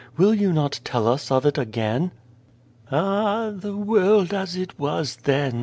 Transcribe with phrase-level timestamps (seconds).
[0.17, 2.09] Will you not tell us of it, again?""
[2.91, 3.51] Ah!
[3.53, 5.59] the world as it was then!